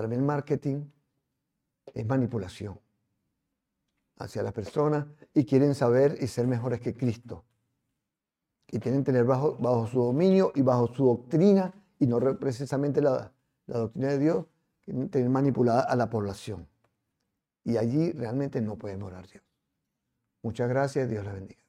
Para 0.00 0.14
el 0.14 0.22
marketing 0.22 0.86
es 1.92 2.06
manipulación 2.06 2.80
hacia 4.16 4.42
las 4.42 4.54
personas 4.54 5.04
y 5.34 5.44
quieren 5.44 5.74
saber 5.74 6.16
y 6.22 6.26
ser 6.26 6.46
mejores 6.46 6.80
que 6.80 6.96
Cristo. 6.96 7.44
Y 8.68 8.78
quieren 8.78 9.04
tener 9.04 9.24
bajo, 9.24 9.58
bajo 9.58 9.86
su 9.88 10.02
dominio 10.02 10.52
y 10.54 10.62
bajo 10.62 10.86
su 10.94 11.04
doctrina 11.04 11.74
y 11.98 12.06
no 12.06 12.18
precisamente 12.38 13.02
la, 13.02 13.30
la 13.66 13.78
doctrina 13.80 14.08
de 14.08 14.18
Dios, 14.18 14.46
quieren 14.82 15.10
tener 15.10 15.28
manipulada 15.28 15.82
a 15.82 15.94
la 15.96 16.08
población. 16.08 16.66
y 17.62 17.76
allí 17.76 18.12
realmente 18.12 18.62
no 18.62 18.76
puede 18.76 18.96
morar 18.96 19.28
Dios. 19.28 19.44
Muchas 20.40 20.66
gracias, 20.70 21.10
Dios 21.10 21.26
la 21.26 21.34
bendiga. 21.34 21.59